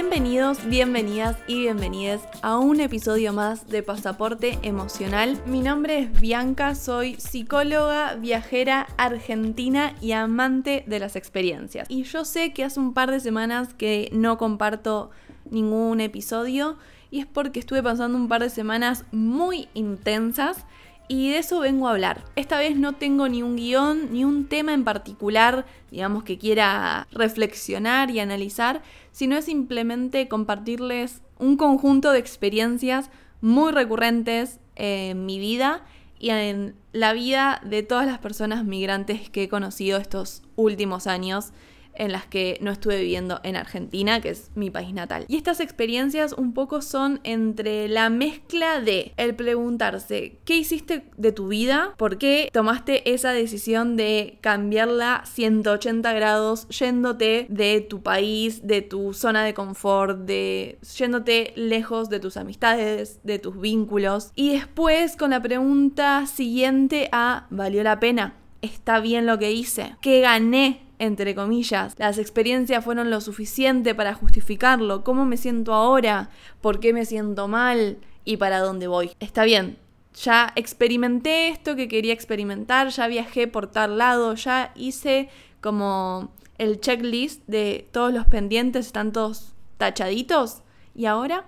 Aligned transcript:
Bienvenidos, 0.00 0.64
bienvenidas 0.64 1.36
y 1.48 1.58
bienvenidas 1.58 2.20
a 2.42 2.56
un 2.56 2.78
episodio 2.78 3.32
más 3.32 3.66
de 3.66 3.82
Pasaporte 3.82 4.56
Emocional. 4.62 5.42
Mi 5.44 5.60
nombre 5.60 5.98
es 5.98 6.20
Bianca, 6.20 6.76
soy 6.76 7.16
psicóloga, 7.16 8.14
viajera 8.14 8.86
argentina 8.96 9.96
y 10.00 10.12
amante 10.12 10.84
de 10.86 11.00
las 11.00 11.16
experiencias. 11.16 11.90
Y 11.90 12.04
yo 12.04 12.24
sé 12.24 12.52
que 12.52 12.62
hace 12.62 12.78
un 12.78 12.94
par 12.94 13.10
de 13.10 13.18
semanas 13.18 13.74
que 13.74 14.08
no 14.12 14.38
comparto 14.38 15.10
ningún 15.50 16.00
episodio 16.00 16.76
y 17.10 17.18
es 17.18 17.26
porque 17.26 17.58
estuve 17.58 17.82
pasando 17.82 18.16
un 18.16 18.28
par 18.28 18.42
de 18.42 18.50
semanas 18.50 19.04
muy 19.10 19.66
intensas 19.74 20.64
y 21.08 21.30
de 21.30 21.38
eso 21.38 21.60
vengo 21.60 21.88
a 21.88 21.92
hablar. 21.92 22.24
Esta 22.36 22.58
vez 22.58 22.76
no 22.76 22.94
tengo 22.94 23.28
ni 23.28 23.42
un 23.42 23.56
guion, 23.56 24.12
ni 24.12 24.24
un 24.24 24.46
tema 24.46 24.74
en 24.74 24.84
particular, 24.84 25.66
digamos, 25.90 26.22
que 26.22 26.38
quiera 26.38 27.08
reflexionar 27.10 28.10
y 28.10 28.20
analizar, 28.20 28.82
sino 29.10 29.36
es 29.36 29.46
simplemente 29.46 30.28
compartirles 30.28 31.22
un 31.38 31.56
conjunto 31.56 32.12
de 32.12 32.18
experiencias 32.18 33.10
muy 33.40 33.72
recurrentes 33.72 34.60
en 34.76 35.24
mi 35.24 35.38
vida 35.38 35.84
y 36.18 36.30
en 36.30 36.74
la 36.92 37.12
vida 37.12 37.60
de 37.64 37.82
todas 37.82 38.06
las 38.06 38.18
personas 38.18 38.64
migrantes 38.64 39.30
que 39.30 39.44
he 39.44 39.48
conocido 39.48 39.98
estos 39.98 40.42
últimos 40.56 41.06
años 41.06 41.52
en 41.94 42.12
las 42.12 42.26
que 42.26 42.58
no 42.60 42.70
estuve 42.70 43.00
viviendo 43.00 43.40
en 43.42 43.56
Argentina, 43.56 44.20
que 44.20 44.30
es 44.30 44.50
mi 44.54 44.70
país 44.70 44.92
natal. 44.94 45.24
Y 45.28 45.36
estas 45.36 45.60
experiencias 45.60 46.32
un 46.32 46.54
poco 46.54 46.80
son 46.80 47.20
entre 47.24 47.88
la 47.88 48.08
mezcla 48.10 48.80
de 48.80 49.12
el 49.16 49.34
preguntarse 49.34 50.38
qué 50.44 50.56
hiciste 50.56 51.04
de 51.16 51.32
tu 51.32 51.48
vida, 51.48 51.94
por 51.96 52.18
qué 52.18 52.48
tomaste 52.52 53.12
esa 53.12 53.32
decisión 53.32 53.96
de 53.96 54.38
cambiarla 54.40 55.22
180 55.26 56.12
grados, 56.12 56.68
yéndote 56.68 57.46
de 57.48 57.80
tu 57.80 58.02
país, 58.02 58.66
de 58.66 58.82
tu 58.82 59.12
zona 59.12 59.44
de 59.44 59.54
confort, 59.54 60.20
de 60.20 60.78
yéndote 60.96 61.52
lejos 61.56 62.08
de 62.08 62.20
tus 62.20 62.36
amistades, 62.36 63.20
de 63.24 63.38
tus 63.38 63.60
vínculos. 63.60 64.32
Y 64.34 64.52
después 64.52 65.16
con 65.16 65.30
la 65.30 65.42
pregunta 65.42 66.26
siguiente 66.26 67.08
a 67.12 67.46
¿valió 67.50 67.82
la 67.82 68.00
pena? 68.00 68.34
¿Está 68.62 69.00
bien 69.00 69.26
lo 69.26 69.38
que 69.38 69.52
hice? 69.52 69.96
¿Qué 70.00 70.20
gané 70.20 70.87
entre 70.98 71.34
comillas, 71.34 71.94
las 71.98 72.18
experiencias 72.18 72.84
fueron 72.84 73.10
lo 73.10 73.20
suficiente 73.20 73.94
para 73.94 74.14
justificarlo, 74.14 75.04
cómo 75.04 75.24
me 75.26 75.36
siento 75.36 75.74
ahora, 75.74 76.30
por 76.60 76.80
qué 76.80 76.92
me 76.92 77.04
siento 77.04 77.48
mal 77.48 77.98
y 78.24 78.36
para 78.36 78.60
dónde 78.60 78.88
voy. 78.88 79.12
Está 79.20 79.44
bien, 79.44 79.78
ya 80.14 80.52
experimenté 80.56 81.48
esto 81.48 81.76
que 81.76 81.88
quería 81.88 82.12
experimentar, 82.12 82.88
ya 82.88 83.06
viajé 83.06 83.46
por 83.46 83.68
tal 83.68 83.98
lado, 83.98 84.34
ya 84.34 84.72
hice 84.74 85.28
como 85.60 86.32
el 86.58 86.80
checklist 86.80 87.42
de 87.46 87.88
todos 87.92 88.12
los 88.12 88.26
pendientes, 88.26 88.86
están 88.86 89.12
todos 89.12 89.54
tachaditos. 89.76 90.62
¿Y 90.94 91.06
ahora? 91.06 91.46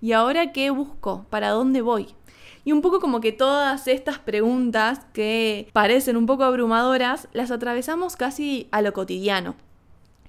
¿Y 0.00 0.12
ahora 0.12 0.52
qué 0.52 0.70
busco? 0.70 1.24
¿Para 1.30 1.48
dónde 1.50 1.80
voy? 1.80 2.14
Y 2.64 2.72
un 2.72 2.80
poco 2.80 2.98
como 2.98 3.20
que 3.20 3.32
todas 3.32 3.86
estas 3.88 4.18
preguntas 4.18 5.02
que 5.12 5.68
parecen 5.72 6.16
un 6.16 6.26
poco 6.26 6.44
abrumadoras, 6.44 7.28
las 7.32 7.50
atravesamos 7.50 8.16
casi 8.16 8.68
a 8.70 8.80
lo 8.80 8.92
cotidiano. 8.92 9.54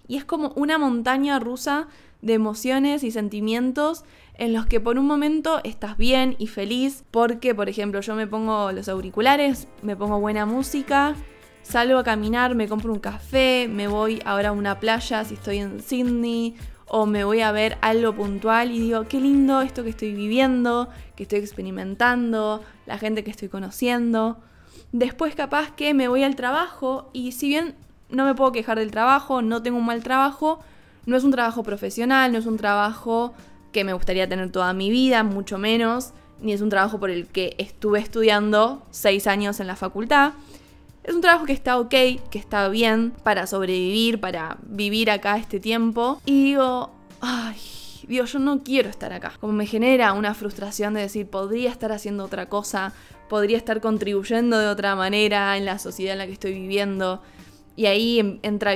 Y 0.08 0.18
es 0.18 0.26
como 0.26 0.52
una 0.56 0.78
montaña 0.78 1.40
rusa 1.40 1.88
de 2.22 2.34
emociones 2.34 3.04
y 3.04 3.12
sentimientos 3.12 4.04
en 4.38 4.54
los 4.54 4.66
que 4.66 4.80
por 4.80 5.00
un 5.00 5.06
momento 5.06 5.62
estás 5.64 5.98
bien 5.98 6.36
y 6.38 6.48
feliz 6.48 7.04
porque, 7.12 7.56
por 7.56 7.70
ejemplo, 7.70 8.02
yo 8.02 8.16
me 8.16 8.28
pongo 8.28 8.72
los 8.72 8.90
auriculares, 8.90 9.68
me 9.82 9.96
pongo 9.96 10.20
buena 10.20 10.46
música, 10.46 11.16
salgo 11.62 12.00
a 12.00 12.04
caminar, 12.04 12.54
me 12.56 12.68
compro 12.68 12.92
un 12.92 13.00
café, 13.00 13.70
me 13.72 13.88
voy 13.88 14.22
ahora 14.26 14.50
a 14.50 14.52
una 14.52 14.80
playa 14.80 15.24
si 15.24 15.36
estoy 15.36 15.60
en 15.60 15.82
Sydney 15.82 16.56
o 16.88 17.06
me 17.06 17.24
voy 17.24 17.42
a 17.42 17.52
ver 17.52 17.78
algo 17.82 18.14
puntual 18.14 18.72
y 18.72 18.80
digo, 18.80 19.08
qué 19.08 19.20
lindo 19.20 19.62
esto 19.62 19.84
que 19.84 19.90
estoy 19.90 20.14
viviendo, 20.14 20.90
que 21.16 21.24
estoy 21.24 21.40
experimentando, 21.40 22.62
la 22.86 22.98
gente 22.98 23.24
que 23.24 23.32
estoy 23.32 23.50
conociendo. 23.50 24.38
Después 24.92 25.36
capaz 25.36 25.72
que 25.72 25.94
me 25.94 26.08
voy 26.08 26.24
al 26.24 26.36
trabajo 26.36 27.10
y 27.12 27.32
si 27.32 27.48
bien 27.48 27.76
no 28.10 28.26
me 28.26 28.36
puedo 28.36 28.52
quejar 28.52 28.78
del 28.78 28.92
trabajo, 28.92 29.42
no 29.42 29.62
tengo 29.64 29.78
un 29.78 29.86
mal 29.86 30.04
trabajo, 30.04 30.60
no 31.06 31.18
es 31.18 31.24
un 31.24 31.32
trabajo 31.32 31.64
profesional, 31.64 32.32
no 32.32 32.38
es 32.38 32.46
un 32.46 32.58
trabajo 32.58 33.34
que 33.72 33.84
me 33.84 33.94
gustaría 33.94 34.30
tener 34.30 34.52
toda 34.52 34.74
mi 34.74 34.90
vida, 34.90 35.24
mucho 35.24 35.58
menos, 35.58 36.14
ni 36.40 36.54
es 36.54 36.62
un 36.62 36.70
trabajo 36.70 37.00
por 37.00 37.10
el 37.10 37.28
que 37.28 37.56
estuve 37.58 38.00
estudiando 38.00 38.84
seis 38.92 39.28
años 39.28 39.60
en 39.60 39.68
la 39.68 39.76
facultad. 39.76 40.34
Es 41.06 41.14
un 41.14 41.22
trabajo 41.22 41.46
que 41.46 41.54
está 41.54 41.78
ok, 41.78 41.90
que 42.32 42.40
está 42.40 42.68
bien 42.68 43.14
para 43.22 43.46
sobrevivir, 43.46 44.20
para 44.20 44.58
vivir 44.64 45.12
acá 45.12 45.38
este 45.38 45.60
tiempo. 45.60 46.20
Y 46.26 46.46
digo, 46.46 46.90
ay, 47.22 47.58
Dios, 48.08 48.34
yo 48.34 48.40
no 48.40 48.64
quiero 48.64 48.90
estar 48.90 49.14
acá. 49.14 49.34
Como 49.40 49.54
me 49.54 49.68
genera 49.68 50.14
una 50.14 50.34
frustración 50.34 50.96
de 50.96 51.02
decir, 51.02 51.28
podría 51.28 51.70
estar 51.70 51.92
haciendo 51.92 52.26
otra 52.26 52.50
cosa, 52.50 52.92
podría 53.30 53.56
estar 53.56 53.82
contribuyendo 53.82 54.58
de 54.58 54.68
otra 54.68 54.96
manera 54.96 55.56
en 55.58 55.66
la 55.66 55.78
sociedad 55.78 56.14
en 56.14 56.18
la 56.18 56.26
que 56.26 56.34
estoy 56.34 56.54
viviendo. 56.54 57.22
Y 57.76 57.86
ahí 57.86 58.40
entra, 58.42 58.74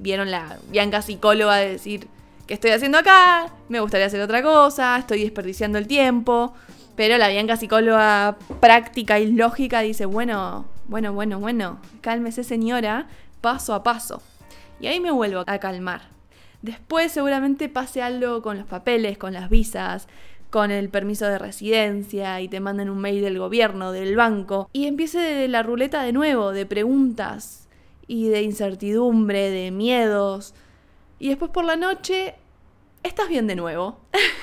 vieron 0.00 0.32
la 0.32 0.58
Bianca 0.70 1.00
psicóloga 1.00 1.58
de 1.58 1.70
decir, 1.70 2.08
¿qué 2.48 2.54
estoy 2.54 2.72
haciendo 2.72 2.98
acá? 2.98 3.54
Me 3.68 3.78
gustaría 3.78 4.06
hacer 4.06 4.20
otra 4.20 4.42
cosa, 4.42 4.98
estoy 4.98 5.22
desperdiciando 5.22 5.78
el 5.78 5.86
tiempo. 5.86 6.54
Pero 6.96 7.18
la 7.18 7.28
Bianca 7.28 7.56
psicóloga 7.56 8.36
práctica 8.58 9.20
y 9.20 9.30
lógica 9.30 9.78
dice, 9.82 10.06
bueno, 10.06 10.66
bueno, 10.88 11.12
bueno, 11.12 11.38
bueno, 11.38 11.78
cálmese 12.00 12.42
señora, 12.42 13.06
paso 13.40 13.74
a 13.74 13.82
paso. 13.82 14.22
Y 14.80 14.86
ahí 14.86 15.00
me 15.00 15.10
vuelvo 15.10 15.44
a 15.46 15.58
calmar. 15.58 16.02
Después 16.62 17.12
seguramente 17.12 17.68
pase 17.68 18.02
algo 18.02 18.42
con 18.42 18.58
los 18.58 18.66
papeles, 18.66 19.18
con 19.18 19.32
las 19.32 19.48
visas, 19.50 20.08
con 20.50 20.70
el 20.70 20.88
permiso 20.88 21.26
de 21.26 21.38
residencia 21.38 22.40
y 22.40 22.48
te 22.48 22.60
manden 22.60 22.90
un 22.90 22.98
mail 22.98 23.22
del 23.22 23.38
gobierno, 23.38 23.92
del 23.92 24.16
banco, 24.16 24.68
y 24.72 24.86
empiece 24.86 25.46
la 25.48 25.62
ruleta 25.62 26.02
de 26.02 26.12
nuevo, 26.12 26.52
de 26.52 26.66
preguntas 26.66 27.68
y 28.06 28.28
de 28.28 28.42
incertidumbre, 28.42 29.50
de 29.50 29.70
miedos. 29.70 30.54
Y 31.18 31.28
después 31.28 31.50
por 31.50 31.64
la 31.64 31.76
noche 31.76 32.34
estás 33.02 33.28
bien 33.28 33.46
de 33.46 33.56
nuevo. 33.56 34.00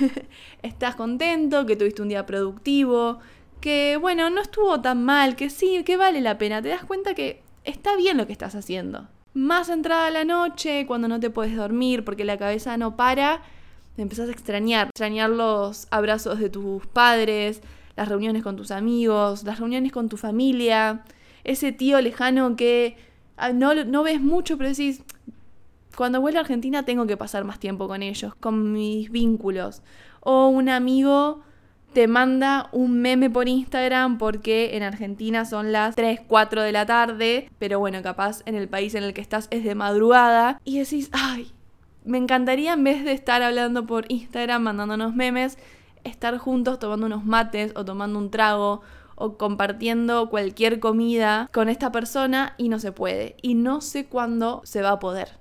estás 0.62 0.96
contento, 0.96 1.66
que 1.66 1.76
tuviste 1.76 2.02
un 2.02 2.10
día 2.10 2.26
productivo, 2.26 3.20
que 3.66 3.98
bueno, 4.00 4.30
no 4.30 4.42
estuvo 4.42 4.80
tan 4.80 5.04
mal, 5.04 5.36
que 5.36 5.50
sí, 5.50 5.82
que 5.84 5.98
vale 5.98 6.22
la 6.22 6.38
pena, 6.38 6.62
te 6.62 6.70
das 6.70 6.86
cuenta 6.86 7.16
que 7.16 7.42
está 7.64 7.96
bien 7.96 8.16
lo 8.16 8.28
que 8.28 8.32
estás 8.32 8.54
haciendo. 8.54 9.08
Más 9.34 9.70
entrada 9.70 10.12
la 10.12 10.24
noche, 10.24 10.86
cuando 10.86 11.08
no 11.08 11.20
te 11.20 11.32
puedes 11.32 11.56
dormir 11.56 12.06
porque 12.06 12.26
la 12.26 12.38
cabeza 12.38 12.78
no 12.78 12.96
para, 12.96 13.42
empezás 13.98 14.30
a 14.30 14.32
extrañar, 14.34 14.90
extrañar 14.90 15.32
los 15.32 15.88
abrazos 15.90 16.38
de 16.38 16.52
tus 16.52 16.86
padres, 16.86 17.64
las 17.96 18.08
reuniones 18.08 18.44
con 18.44 18.56
tus 18.56 18.70
amigos, 18.70 19.44
las 19.44 19.58
reuniones 19.58 19.92
con 19.92 20.10
tu 20.10 20.18
familia, 20.18 21.04
ese 21.44 21.72
tío 21.72 22.00
lejano 22.02 22.56
que 22.56 22.98
ah, 23.36 23.52
no, 23.52 23.74
no 23.74 24.04
ves 24.04 24.22
mucho, 24.22 24.60
pero 24.60 24.70
decís, 24.70 25.02
cuando 25.98 26.22
vuelvo 26.22 26.38
a 26.38 26.42
Argentina 26.42 26.86
tengo 26.86 27.08
que 27.08 27.18
pasar 27.18 27.46
más 27.46 27.60
tiempo 27.60 27.88
con 27.88 28.04
ellos, 28.04 28.36
con 28.36 28.74
mis 28.74 29.10
vínculos. 29.10 29.82
O 30.20 30.50
un 30.50 30.70
amigo 30.70 31.42
te 31.96 32.10
manda 32.10 32.68
un 32.74 33.00
meme 33.00 33.30
por 33.30 33.48
Instagram 33.48 34.18
porque 34.18 34.76
en 34.76 34.84
Argentina 34.84 35.46
son 35.46 35.72
las 35.72 35.96
3, 35.96 36.20
4 36.28 36.62
de 36.62 36.74
la 36.74 36.86
tarde, 36.86 37.50
pero 37.58 37.80
bueno, 37.80 38.04
capaz 38.04 38.42
en 38.46 38.56
el 38.56 38.68
país 38.68 38.96
en 38.96 39.04
el 39.04 39.14
que 39.14 39.22
estás 39.22 39.48
es 39.50 39.64
de 39.64 39.76
madrugada 39.76 40.60
y 40.66 40.78
decís, 40.78 41.10
ay, 41.14 41.54
me 42.04 42.18
encantaría 42.18 42.74
en 42.74 42.84
vez 42.84 43.06
de 43.06 43.14
estar 43.14 43.42
hablando 43.42 43.88
por 43.88 44.04
Instagram 44.10 44.64
mandándonos 44.64 45.16
memes, 45.16 45.58
estar 46.04 46.38
juntos 46.38 46.80
tomando 46.80 47.06
unos 47.06 47.24
mates 47.24 47.72
o 47.78 47.86
tomando 47.86 48.20
un 48.20 48.30
trago 48.30 48.82
o 49.16 49.38
compartiendo 49.38 50.30
cualquier 50.30 50.82
comida 50.82 51.50
con 51.54 51.70
esta 51.70 51.94
persona 51.94 52.56
y 52.58 52.68
no 52.68 52.78
se 52.80 52.92
puede. 52.92 53.38
Y 53.42 53.54
no 53.54 53.80
sé 53.80 54.06
cuándo 54.06 54.60
se 54.66 54.82
va 54.82 54.92
a 54.92 55.00
poder. 55.00 55.40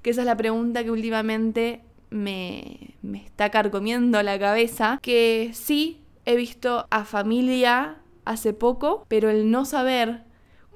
Que 0.00 0.08
esa 0.08 0.22
es 0.22 0.26
la 0.26 0.38
pregunta 0.38 0.84
que 0.84 0.90
últimamente 0.90 1.82
me, 2.12 2.94
está 3.14 3.50
carcomiendo 3.50 4.22
la 4.22 4.38
cabeza, 4.38 4.98
que 5.02 5.50
sí 5.54 6.02
he 6.24 6.36
visto 6.36 6.86
a 6.90 7.04
familia 7.04 7.96
hace 8.24 8.52
poco, 8.52 9.04
pero 9.08 9.30
el 9.30 9.50
no 9.50 9.64
saber 9.64 10.24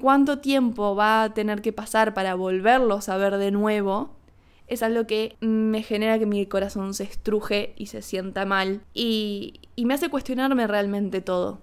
cuánto 0.01 0.39
tiempo 0.39 0.97
va 0.97 1.23
a 1.23 1.35
tener 1.35 1.63
que 1.63 1.73
pasar 1.73 2.15
para 2.15 2.35
volverlos 2.35 3.09
a 3.09 3.17
ver 3.17 3.37
de 3.37 3.51
nuevo, 3.51 4.17
es 4.67 4.83
algo 4.83 5.07
que 5.07 5.37
me 5.41 5.83
genera 5.83 6.19
que 6.19 6.27
mi 6.27 6.45
corazón 6.47 6.93
se 6.93 7.05
estruje 7.05 7.73
y 7.77 7.87
se 7.87 8.03
sienta 8.03 8.45
mal 8.45 8.81
y, 8.93 9.61
y, 9.77 9.85
me 9.85 9.95
hace 9.95 10.09
cuestionarme 10.09 10.67
realmente 10.67 11.21
todo. 11.21 11.61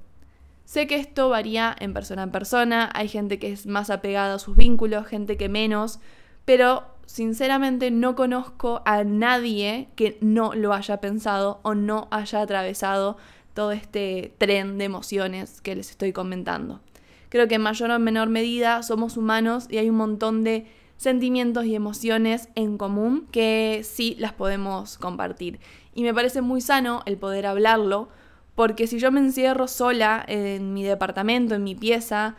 Sé 0.63 0.87
que 0.87 0.95
esto 0.95 1.27
varía 1.27 1.75
en 1.77 1.93
persona 1.93 2.23
en 2.23 2.31
persona, 2.31 2.89
hay 2.93 3.09
gente 3.09 3.39
que 3.39 3.51
es 3.51 3.65
más 3.65 3.89
apegada 3.89 4.35
a 4.35 4.39
sus 4.39 4.55
vínculos, 4.55 5.05
gente 5.05 5.35
que 5.35 5.49
menos, 5.49 5.99
pero 6.45 6.92
sinceramente 7.05 7.91
no 7.91 8.15
conozco 8.15 8.81
a 8.85 9.03
nadie 9.03 9.89
que 9.95 10.17
no 10.21 10.53
lo 10.53 10.73
haya 10.73 10.97
pensado 10.97 11.59
o 11.63 11.75
no 11.75 12.07
haya 12.11 12.41
atravesado 12.41 13.17
todo 13.53 13.71
este 13.71 14.33
tren 14.37 14.77
de 14.77 14.85
emociones 14.85 15.61
que 15.61 15.75
les 15.75 15.91
estoy 15.91 16.11
comentando. 16.11 16.81
Creo 17.29 17.47
que 17.47 17.55
en 17.55 17.61
mayor 17.61 17.91
o 17.91 17.99
menor 17.99 18.29
medida 18.29 18.83
somos 18.83 19.17
humanos 19.17 19.67
y 19.69 19.77
hay 19.77 19.89
un 19.89 19.97
montón 19.97 20.43
de 20.43 20.67
sentimientos 20.97 21.65
y 21.65 21.75
emociones 21.75 22.49
en 22.55 22.77
común 22.77 23.27
que 23.31 23.81
sí 23.83 24.15
las 24.19 24.33
podemos 24.33 24.97
compartir. 24.97 25.59
Y 25.93 26.03
me 26.03 26.13
parece 26.13 26.41
muy 26.41 26.61
sano 26.61 27.03
el 27.05 27.17
poder 27.17 27.45
hablarlo, 27.45 28.09
porque 28.55 28.87
si 28.87 28.99
yo 28.99 29.11
me 29.11 29.19
encierro 29.19 29.67
sola 29.67 30.23
en 30.27 30.73
mi 30.73 30.83
departamento, 30.83 31.55
en 31.55 31.63
mi 31.63 31.75
pieza, 31.75 32.35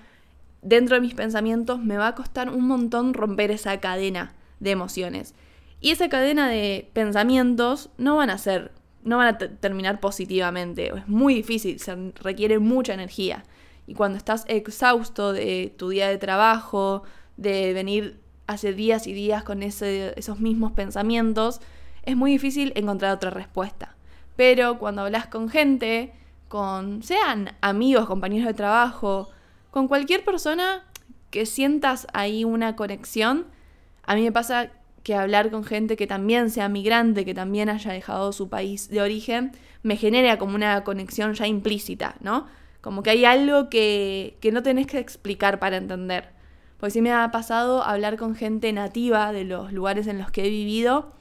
dentro 0.63 0.95
de 0.95 1.03
mis 1.03 1.15
pensamientos, 1.15 1.81
me 1.81 1.97
va 1.97 2.09
a 2.09 2.15
costar 2.15 2.49
un 2.49 2.67
montón 2.67 3.15
romper 3.15 3.51
esa 3.51 3.79
cadena 3.81 4.33
de 4.65 4.73
emociones. 4.73 5.35
Y 5.81 5.91
esa 5.91 6.09
cadena 6.09 6.49
de 6.49 6.91
pensamientos 6.93 7.91
no 7.99 8.17
van 8.17 8.31
a 8.31 8.39
ser, 8.39 8.73
no 9.03 9.19
van 9.19 9.29
a 9.29 9.39
terminar 9.39 10.01
positivamente. 10.01 10.93
Es 10.97 11.07
muy 11.07 11.35
difícil, 11.35 11.79
se 11.79 12.13
requiere 12.23 12.59
mucha 12.59 12.95
energía. 12.95 13.45
Y 13.87 13.95
cuando 13.95 14.17
estás 14.17 14.45
exhausto 14.49 15.33
de 15.33 15.73
tu 15.77 15.91
día 15.91 16.09
de 16.09 16.17
trabajo, 16.17 17.03
de 17.37 17.75
venir 17.75 18.19
hace 18.47 18.73
días 18.73 19.07
y 19.07 19.13
días 19.13 19.45
con 19.45 19.63
esos 19.63 20.41
mismos 20.41 20.73
pensamientos, 20.73 21.61
es 22.03 22.17
muy 22.17 22.33
difícil 22.33 22.73
encontrar 22.77 23.15
otra 23.15 23.31
respuesta. 23.31 23.95
Pero 24.37 24.79
cuando 24.79 25.03
hablas 25.03 25.27
con 25.27 25.49
gente, 25.49 26.13
con 26.49 27.03
sean 27.03 27.53
amigos, 27.61 28.07
compañeros 28.07 28.47
de 28.47 28.55
trabajo, 28.55 29.29
con 29.71 29.87
cualquier 29.87 30.25
persona 30.25 30.85
que 31.31 31.47
sientas 31.47 32.07
ahí 32.13 32.45
una 32.45 32.75
conexión, 32.77 33.47
a 34.07 34.15
mí 34.15 34.23
me 34.23 34.33
pasa 34.33 34.71
que 35.03 35.15
hablar 35.15 35.51
con 35.51 35.65
gente 35.65 35.97
que 35.97 36.07
también 36.07 36.51
sea 36.51 36.69
migrante, 36.69 37.25
que 37.25 37.35
también 37.35 37.69
haya 37.69 37.93
dejado 37.93 38.33
su 38.33 38.49
país 38.49 38.89
de 38.89 39.03
origen, 39.03 39.53
me 39.83 39.97
genera 39.97 40.39
como 40.39 40.55
una 40.55 40.83
conexión 40.83 41.35
ya 41.35 41.47
implícita, 41.47 42.17
¿no? 42.21 42.47
Como 42.81 43.03
que 43.03 43.11
hay 43.11 43.25
algo 43.25 43.69
que, 43.69 44.39
que 44.41 44.51
no 44.51 44.63
tenés 44.63 44.87
que 44.87 44.99
explicar 44.99 45.59
para 45.59 45.77
entender. 45.77 46.31
Porque 46.79 46.91
sí 46.91 47.03
me 47.03 47.13
ha 47.13 47.31
pasado 47.31 47.83
hablar 47.83 48.17
con 48.17 48.35
gente 48.35 48.73
nativa 48.73 49.33
de 49.33 49.45
los 49.45 49.73
lugares 49.73 50.07
en 50.07 50.19
los 50.19 50.31
que 50.31 50.47
he 50.47 50.51
vivido 50.51 51.13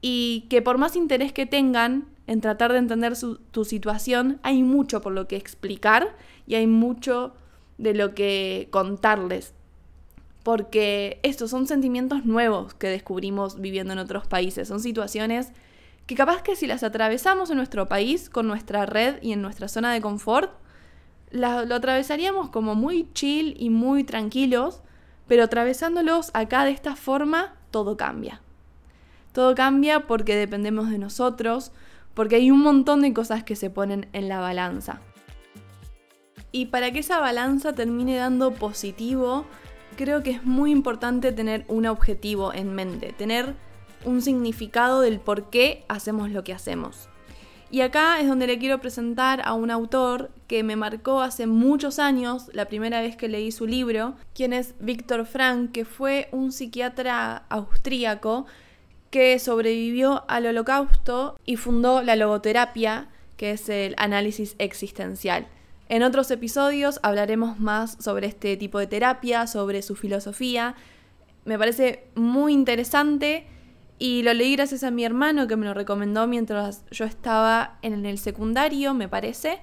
y 0.00 0.46
que 0.50 0.60
por 0.60 0.78
más 0.78 0.96
interés 0.96 1.32
que 1.32 1.46
tengan 1.46 2.06
en 2.26 2.40
tratar 2.40 2.72
de 2.72 2.78
entender 2.78 3.14
tu 3.50 3.64
situación, 3.64 4.40
hay 4.42 4.62
mucho 4.62 5.00
por 5.00 5.12
lo 5.12 5.28
que 5.28 5.36
explicar 5.36 6.16
y 6.46 6.56
hay 6.56 6.66
mucho 6.66 7.34
de 7.78 7.94
lo 7.94 8.14
que 8.14 8.68
contarles. 8.70 9.54
Porque 10.44 11.18
estos 11.24 11.50
son 11.50 11.66
sentimientos 11.66 12.24
nuevos 12.24 12.74
que 12.74 12.86
descubrimos 12.86 13.60
viviendo 13.60 13.92
en 13.92 13.98
otros 13.98 14.28
países. 14.28 14.68
Son 14.68 14.78
situaciones 14.78 15.52
que 16.06 16.14
capaz 16.14 16.42
que 16.42 16.54
si 16.54 16.68
las 16.68 16.84
atravesamos 16.84 17.50
en 17.50 17.56
nuestro 17.56 17.88
país, 17.88 18.30
con 18.30 18.46
nuestra 18.46 18.86
red 18.86 19.16
y 19.22 19.32
en 19.32 19.42
nuestra 19.42 19.66
zona 19.66 19.92
de 19.92 20.00
confort, 20.00 20.52
lo 21.32 21.74
atravesaríamos 21.74 22.50
como 22.50 22.76
muy 22.76 23.08
chill 23.12 23.56
y 23.58 23.70
muy 23.70 24.04
tranquilos, 24.04 24.82
pero 25.26 25.42
atravesándolos 25.44 26.30
acá 26.34 26.64
de 26.64 26.70
esta 26.70 26.94
forma, 26.94 27.56
todo 27.70 27.96
cambia. 27.96 28.40
Todo 29.32 29.54
cambia 29.56 30.06
porque 30.06 30.36
dependemos 30.36 30.90
de 30.90 30.98
nosotros, 30.98 31.72
porque 32.14 32.36
hay 32.36 32.52
un 32.52 32.60
montón 32.60 33.02
de 33.02 33.12
cosas 33.12 33.42
que 33.42 33.56
se 33.56 33.68
ponen 33.68 34.06
en 34.12 34.28
la 34.28 34.38
balanza. 34.38 35.00
Y 36.52 36.66
para 36.66 36.92
que 36.92 37.00
esa 37.00 37.18
balanza 37.18 37.72
termine 37.72 38.14
dando 38.14 38.52
positivo, 38.52 39.44
creo 39.96 40.22
que 40.22 40.30
es 40.30 40.44
muy 40.44 40.70
importante 40.70 41.32
tener 41.32 41.64
un 41.68 41.86
objetivo 41.86 42.52
en 42.52 42.74
mente, 42.74 43.12
tener 43.12 43.54
un 44.04 44.22
significado 44.22 45.00
del 45.00 45.20
por 45.20 45.50
qué 45.50 45.84
hacemos 45.88 46.30
lo 46.30 46.44
que 46.44 46.52
hacemos. 46.52 47.08
Y 47.70 47.80
acá 47.80 48.20
es 48.20 48.28
donde 48.28 48.46
le 48.46 48.58
quiero 48.58 48.80
presentar 48.80 49.42
a 49.44 49.54
un 49.54 49.70
autor 49.70 50.30
que 50.46 50.62
me 50.62 50.76
marcó 50.76 51.22
hace 51.22 51.46
muchos 51.46 51.98
años, 51.98 52.48
la 52.52 52.66
primera 52.66 53.00
vez 53.00 53.16
que 53.16 53.28
leí 53.28 53.50
su 53.50 53.66
libro, 53.66 54.14
quien 54.32 54.52
es 54.52 54.74
Víctor 54.78 55.26
Frank, 55.26 55.72
que 55.72 55.84
fue 55.84 56.28
un 56.30 56.52
psiquiatra 56.52 57.44
austríaco 57.48 58.46
que 59.10 59.38
sobrevivió 59.38 60.24
al 60.28 60.46
holocausto 60.46 61.36
y 61.44 61.56
fundó 61.56 62.02
la 62.02 62.14
logoterapia, 62.14 63.08
que 63.36 63.52
es 63.52 63.68
el 63.68 63.94
análisis 63.96 64.54
existencial. 64.58 65.48
En 65.88 66.02
otros 66.02 66.30
episodios 66.30 66.98
hablaremos 67.02 67.60
más 67.60 67.96
sobre 68.00 68.26
este 68.26 68.56
tipo 68.56 68.78
de 68.78 68.86
terapia, 68.86 69.46
sobre 69.46 69.82
su 69.82 69.94
filosofía. 69.94 70.74
Me 71.44 71.58
parece 71.58 72.04
muy 72.14 72.52
interesante 72.52 73.46
y 73.98 74.22
lo 74.22 74.32
leí 74.32 74.56
gracias 74.56 74.82
a 74.82 74.90
mi 74.90 75.04
hermano 75.04 75.46
que 75.46 75.56
me 75.56 75.66
lo 75.66 75.74
recomendó 75.74 76.26
mientras 76.26 76.84
yo 76.90 77.04
estaba 77.04 77.78
en 77.82 78.06
el 78.06 78.18
secundario, 78.18 78.94
me 78.94 79.08
parece. 79.08 79.60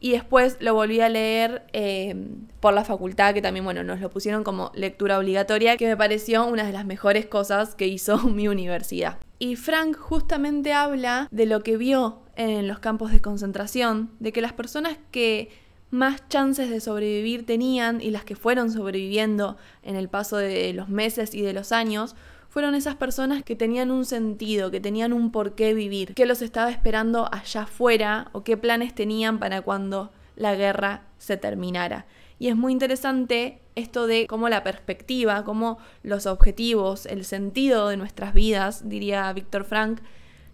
Y 0.00 0.12
después 0.12 0.58
lo 0.60 0.74
volví 0.74 1.00
a 1.00 1.08
leer 1.08 1.64
eh, 1.72 2.14
por 2.60 2.74
la 2.74 2.84
facultad, 2.84 3.32
que 3.32 3.40
también, 3.40 3.64
bueno, 3.64 3.82
nos 3.84 4.00
lo 4.00 4.10
pusieron 4.10 4.44
como 4.44 4.70
lectura 4.74 5.18
obligatoria, 5.18 5.76
que 5.76 5.86
me 5.86 5.96
pareció 5.96 6.46
una 6.46 6.64
de 6.64 6.72
las 6.72 6.84
mejores 6.84 7.26
cosas 7.26 7.74
que 7.74 7.86
hizo 7.86 8.18
mi 8.28 8.46
universidad. 8.46 9.18
Y 9.38 9.56
Frank 9.56 9.96
justamente 9.96 10.72
habla 10.72 11.26
de 11.30 11.46
lo 11.46 11.62
que 11.62 11.76
vio 11.76 12.22
en 12.36 12.68
los 12.68 12.80
campos 12.80 13.12
de 13.12 13.20
concentración, 13.20 14.10
de 14.20 14.32
que 14.32 14.42
las 14.42 14.52
personas 14.52 14.98
que 15.10 15.63
más 15.94 16.28
chances 16.28 16.70
de 16.70 16.80
sobrevivir 16.80 17.46
tenían 17.46 18.00
y 18.00 18.10
las 18.10 18.24
que 18.24 18.34
fueron 18.34 18.70
sobreviviendo 18.70 19.56
en 19.82 19.94
el 19.94 20.08
paso 20.08 20.36
de 20.36 20.72
los 20.72 20.88
meses 20.88 21.34
y 21.34 21.42
de 21.42 21.52
los 21.52 21.70
años 21.70 22.16
fueron 22.48 22.74
esas 22.74 22.96
personas 22.96 23.42
que 23.42 23.56
tenían 23.56 23.90
un 23.90 24.04
sentido, 24.04 24.70
que 24.70 24.80
tenían 24.80 25.12
un 25.12 25.30
porqué 25.30 25.72
vivir, 25.72 26.14
que 26.14 26.26
los 26.26 26.42
estaba 26.42 26.70
esperando 26.70 27.28
allá 27.32 27.62
afuera 27.62 28.28
o 28.32 28.42
qué 28.42 28.56
planes 28.56 28.94
tenían 28.94 29.38
para 29.38 29.62
cuando 29.62 30.12
la 30.36 30.54
guerra 30.54 31.02
se 31.18 31.36
terminara. 31.36 32.06
Y 32.38 32.48
es 32.48 32.56
muy 32.56 32.72
interesante 32.72 33.60
esto 33.76 34.06
de 34.06 34.26
cómo 34.26 34.48
la 34.48 34.64
perspectiva, 34.64 35.44
cómo 35.44 35.78
los 36.02 36.26
objetivos, 36.26 37.06
el 37.06 37.24
sentido 37.24 37.88
de 37.88 37.96
nuestras 37.96 38.34
vidas, 38.34 38.88
diría 38.88 39.32
Víctor 39.32 39.64
Frank, 39.64 40.00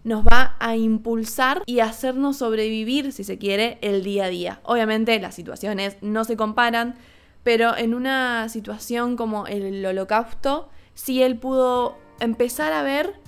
nos 0.03 0.23
va 0.23 0.55
a 0.59 0.75
impulsar 0.75 1.63
y 1.65 1.79
hacernos 1.79 2.37
sobrevivir, 2.37 3.11
si 3.11 3.23
se 3.23 3.37
quiere, 3.37 3.77
el 3.81 4.03
día 4.03 4.25
a 4.25 4.29
día. 4.29 4.59
Obviamente 4.63 5.19
las 5.19 5.35
situaciones 5.35 5.97
no 6.01 6.23
se 6.23 6.37
comparan, 6.37 6.95
pero 7.43 7.75
en 7.75 7.93
una 7.93 8.49
situación 8.49 9.15
como 9.15 9.47
el 9.47 9.85
holocausto, 9.85 10.69
si 10.93 11.21
él 11.21 11.37
pudo 11.37 11.97
empezar 12.19 12.73
a 12.73 12.83
ver 12.83 13.19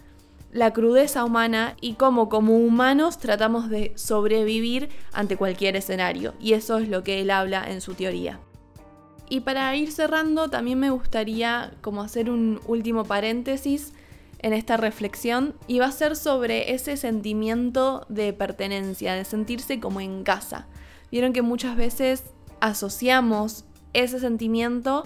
la 0.51 0.71
crudeza 0.71 1.25
humana 1.25 1.75
y 1.81 1.95
cómo 1.95 2.29
como 2.29 2.57
humanos 2.57 3.17
tratamos 3.17 3.69
de 3.69 3.91
sobrevivir 3.95 4.89
ante 5.11 5.35
cualquier 5.35 5.75
escenario. 5.75 6.35
Y 6.39 6.53
eso 6.53 6.77
es 6.77 6.87
lo 6.89 7.03
que 7.03 7.21
él 7.21 7.31
habla 7.31 7.65
en 7.69 7.81
su 7.81 7.95
teoría. 7.95 8.39
Y 9.29 9.39
para 9.39 9.75
ir 9.75 9.91
cerrando, 9.91 10.49
también 10.49 10.79
me 10.79 10.91
gustaría 10.91 11.73
como 11.81 12.03
hacer 12.03 12.29
un 12.29 12.59
último 12.67 13.03
paréntesis 13.03 13.93
en 14.43 14.53
esta 14.53 14.77
reflexión 14.77 15.55
y 15.67 15.79
va 15.79 15.87
a 15.87 15.91
ser 15.91 16.15
sobre 16.15 16.73
ese 16.73 16.97
sentimiento 16.97 18.05
de 18.09 18.33
pertenencia, 18.33 19.15
de 19.15 19.25
sentirse 19.25 19.79
como 19.79 20.01
en 20.01 20.23
casa. 20.23 20.67
Vieron 21.09 21.33
que 21.33 21.41
muchas 21.41 21.75
veces 21.75 22.23
asociamos 22.59 23.65
ese 23.93 24.19
sentimiento 24.19 25.05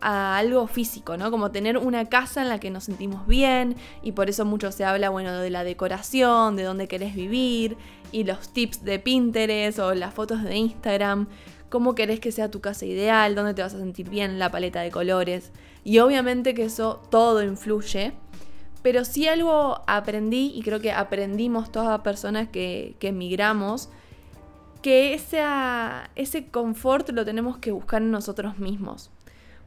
a 0.00 0.36
algo 0.36 0.66
físico, 0.68 1.16
¿no? 1.16 1.30
Como 1.30 1.50
tener 1.50 1.78
una 1.78 2.04
casa 2.04 2.42
en 2.42 2.48
la 2.48 2.60
que 2.60 2.70
nos 2.70 2.84
sentimos 2.84 3.26
bien 3.26 3.76
y 4.02 4.12
por 4.12 4.28
eso 4.28 4.44
mucho 4.44 4.70
se 4.70 4.84
habla, 4.84 5.10
bueno, 5.10 5.36
de 5.36 5.50
la 5.50 5.64
decoración, 5.64 6.56
de 6.56 6.62
dónde 6.62 6.86
querés 6.86 7.14
vivir 7.14 7.76
y 8.12 8.24
los 8.24 8.50
tips 8.52 8.84
de 8.84 8.98
Pinterest 8.98 9.78
o 9.78 9.94
las 9.94 10.14
fotos 10.14 10.44
de 10.44 10.56
Instagram, 10.56 11.26
cómo 11.70 11.94
querés 11.94 12.20
que 12.20 12.30
sea 12.30 12.50
tu 12.50 12.60
casa 12.60 12.86
ideal, 12.86 13.34
dónde 13.34 13.54
te 13.54 13.62
vas 13.62 13.74
a 13.74 13.78
sentir 13.78 14.08
bien, 14.08 14.38
la 14.38 14.50
paleta 14.50 14.80
de 14.80 14.90
colores. 14.90 15.50
Y 15.82 15.98
obviamente 15.98 16.54
que 16.54 16.64
eso 16.64 17.00
todo 17.10 17.42
influye, 17.42 18.12
pero 18.86 19.04
si 19.04 19.26
algo 19.26 19.82
aprendí 19.88 20.52
y 20.54 20.62
creo 20.62 20.78
que 20.78 20.92
aprendimos 20.92 21.72
todas 21.72 21.88
las 21.88 22.02
personas 22.02 22.46
que, 22.46 22.94
que 23.00 23.08
emigramos, 23.08 23.88
que 24.80 25.12
ese 25.12 26.46
confort 26.52 27.08
lo 27.08 27.24
tenemos 27.24 27.58
que 27.58 27.72
buscar 27.72 28.00
en 28.00 28.12
nosotros 28.12 28.60
mismos 28.60 29.10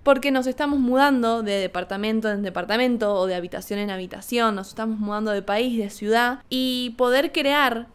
porque 0.04 0.32
nos 0.32 0.48
estamos 0.48 0.80
mudando 0.80 1.44
de 1.44 1.60
departamento 1.60 2.32
en 2.32 2.44
departamento 2.44 3.14
o 3.14 3.28
de 3.28 3.36
habitación 3.36 3.80
en 3.80 3.92
habitación, 3.92 4.56
nos 4.56 4.70
estamos 4.70 5.00
mudando 5.00 5.32
de 5.32 5.42
país, 5.42 5.78
de 5.78 5.90
ciudad, 5.90 6.40
y 6.48 6.96
poder 6.98 7.34
crear 7.34 7.88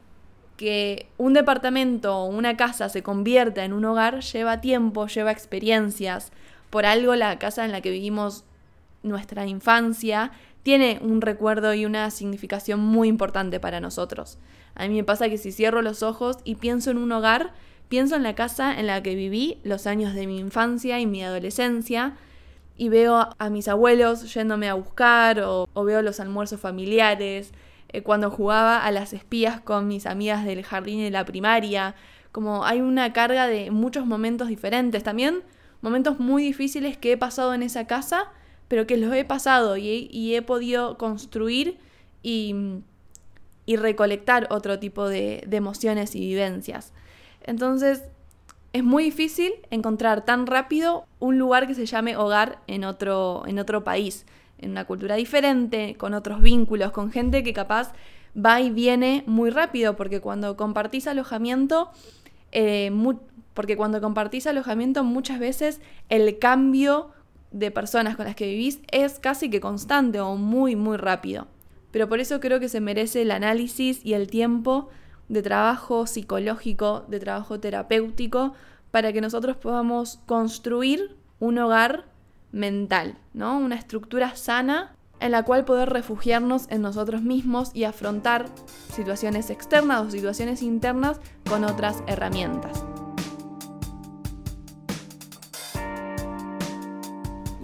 que 0.58 1.08
un 1.16 1.32
departamento 1.32 2.18
o 2.18 2.26
una 2.26 2.58
casa 2.58 2.90
se 2.90 3.02
convierta 3.02 3.64
en 3.64 3.72
un 3.72 3.86
hogar 3.86 4.20
lleva 4.20 4.60
tiempo, 4.60 5.06
lleva 5.06 5.32
experiencias. 5.32 6.32
Por 6.68 6.84
algo 6.84 7.14
la 7.14 7.38
casa 7.38 7.64
en 7.64 7.72
la 7.72 7.80
que 7.80 7.88
vivimos 7.90 8.44
nuestra 9.04 9.46
infancia 9.46 10.32
tiene 10.64 10.98
un 11.00 11.20
recuerdo 11.20 11.74
y 11.74 11.86
una 11.86 12.10
significación 12.10 12.80
muy 12.80 13.08
importante 13.08 13.60
para 13.60 13.80
nosotros. 13.80 14.38
A 14.74 14.88
mí 14.88 14.94
me 14.94 15.04
pasa 15.04 15.28
que 15.28 15.38
si 15.38 15.52
cierro 15.52 15.82
los 15.82 16.02
ojos 16.02 16.38
y 16.42 16.56
pienso 16.56 16.90
en 16.90 16.98
un 16.98 17.12
hogar, 17.12 17.52
Pienso 17.88 18.16
en 18.16 18.22
la 18.22 18.34
casa 18.34 18.78
en 18.78 18.86
la 18.86 19.02
que 19.02 19.14
viví 19.14 19.58
los 19.62 19.86
años 19.86 20.14
de 20.14 20.26
mi 20.26 20.38
infancia 20.38 21.00
y 21.00 21.06
mi 21.06 21.22
adolescencia 21.22 22.14
y 22.76 22.88
veo 22.88 23.28
a 23.38 23.50
mis 23.50 23.68
abuelos 23.68 24.32
yéndome 24.34 24.68
a 24.68 24.74
buscar 24.74 25.40
o, 25.40 25.68
veo 25.84 26.02
los 26.02 26.18
almuerzos 26.18 26.60
familiares, 26.60 27.52
eh, 27.90 28.02
cuando 28.02 28.30
jugaba 28.30 28.84
a 28.84 28.90
las 28.90 29.12
espías 29.12 29.60
con 29.60 29.86
mis 29.86 30.06
amigas 30.06 30.44
del 30.44 30.64
jardín 30.64 31.00
y 31.00 31.04
de 31.04 31.10
la 31.10 31.24
primaria, 31.24 31.94
como 32.32 32.64
hay 32.64 32.80
una 32.80 33.12
carga 33.12 33.46
de 33.46 33.70
muchos 33.70 34.06
momentos 34.06 34.48
diferentes, 34.48 35.04
también 35.04 35.42
momentos 35.80 36.18
muy 36.18 36.42
difíciles 36.42 36.96
que 36.96 37.12
he 37.12 37.16
pasado 37.16 37.54
en 37.54 37.62
esa 37.62 37.86
casa, 37.86 38.32
pero 38.68 38.86
que 38.86 38.96
los 38.96 39.14
he 39.14 39.24
pasado 39.24 39.76
y 39.76 40.34
he, 40.34 40.42
podido 40.42 40.96
construir 40.98 41.78
y, 42.22 42.54
recolectar 43.66 44.46
otro 44.50 44.78
tipo 44.78 45.08
de, 45.08 45.46
emociones 45.50 46.14
y 46.14 46.20
vivencias. 46.20 46.92
Entonces, 47.42 48.04
es 48.72 48.82
muy 48.82 49.04
difícil 49.04 49.52
encontrar 49.70 50.24
tan 50.24 50.46
rápido 50.46 51.06
un 51.20 51.38
lugar 51.38 51.66
que 51.66 51.74
se 51.74 51.86
llame 51.86 52.16
hogar 52.16 52.58
en 52.66 52.84
otro, 52.84 53.44
en 53.46 53.58
otro 53.58 53.84
país, 53.84 54.26
en 54.58 54.70
una 54.70 54.84
cultura 54.84 55.14
diferente, 55.14 55.94
con 55.98 56.14
otros 56.14 56.40
vínculos, 56.40 56.90
con 56.90 57.12
gente 57.12 57.42
que 57.44 57.52
capaz 57.52 57.92
va 58.34 58.60
y 58.60 58.70
viene 58.70 59.22
muy 59.26 59.50
rápido, 59.50 59.94
porque 59.96 60.20
cuando 60.20 60.56
compartís 60.56 61.06
alojamiento, 61.06 61.90
eh, 62.50 62.90
porque 63.54 63.76
cuando 63.76 64.00
compartís 64.00 64.46
alojamiento 64.46 65.04
muchas 65.04 65.38
veces 65.38 65.80
el 66.08 66.38
cambio 66.38 67.13
de 67.54 67.70
personas 67.70 68.16
con 68.16 68.26
las 68.26 68.34
que 68.34 68.48
vivís 68.48 68.80
es 68.90 69.20
casi 69.20 69.48
que 69.48 69.60
constante 69.60 70.20
o 70.20 70.34
muy, 70.34 70.74
muy 70.74 70.96
rápido. 70.96 71.46
Pero 71.92 72.08
por 72.08 72.18
eso 72.18 72.40
creo 72.40 72.58
que 72.58 72.68
se 72.68 72.80
merece 72.80 73.22
el 73.22 73.30
análisis 73.30 74.04
y 74.04 74.14
el 74.14 74.26
tiempo 74.26 74.88
de 75.28 75.40
trabajo 75.40 76.08
psicológico, 76.08 77.04
de 77.06 77.20
trabajo 77.20 77.60
terapéutico, 77.60 78.54
para 78.90 79.12
que 79.12 79.20
nosotros 79.20 79.56
podamos 79.56 80.18
construir 80.26 81.16
un 81.38 81.58
hogar 81.58 82.06
mental, 82.50 83.18
¿no? 83.32 83.56
Una 83.56 83.76
estructura 83.76 84.34
sana 84.34 84.96
en 85.20 85.30
la 85.30 85.44
cual 85.44 85.64
poder 85.64 85.90
refugiarnos 85.90 86.66
en 86.70 86.82
nosotros 86.82 87.22
mismos 87.22 87.70
y 87.72 87.84
afrontar 87.84 88.46
situaciones 88.92 89.48
externas 89.50 90.02
o 90.02 90.10
situaciones 90.10 90.60
internas 90.60 91.20
con 91.48 91.64
otras 91.64 92.02
herramientas. 92.08 92.84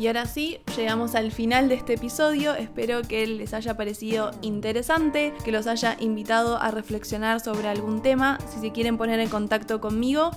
Y 0.00 0.07
ahora 0.07 0.25
sí, 0.25 0.61
llegamos 0.78 1.14
al 1.14 1.30
final 1.30 1.69
de 1.69 1.75
este 1.75 1.92
episodio. 1.92 2.54
Espero 2.54 3.02
que 3.02 3.26
les 3.26 3.52
haya 3.52 3.76
parecido 3.76 4.30
interesante, 4.40 5.35
que 5.45 5.52
los 5.52 5.66
haya 5.66 5.95
invitado 6.00 6.57
a 6.57 6.71
reflexionar 6.71 7.40
sobre 7.40 7.69
algún 7.69 8.00
tema. 8.00 8.38
Si 8.49 8.61
se 8.61 8.73
quieren 8.73 8.97
poner 8.97 9.21
en 9.21 9.28
contacto 9.28 9.78
conmigo, 9.78 10.30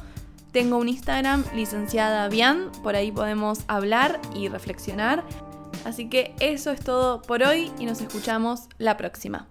tengo 0.52 0.76
un 0.76 0.90
Instagram, 0.90 1.46
licenciada 1.56 2.28
Bian, 2.28 2.74
por 2.84 2.98
ahí 2.98 3.10
podemos 3.10 3.60
hablar 3.70 4.20
y 4.36 4.50
reflexionar. 4.50 5.24
Así 5.86 6.10
que 6.10 6.36
eso 6.42 6.72
es 6.72 6.82
todo 6.82 7.22
por 7.22 7.42
hoy 7.42 7.72
y 7.80 7.86
nos 7.86 8.02
escuchamos 8.02 8.68
la 8.80 8.98
próxima. 8.98 9.48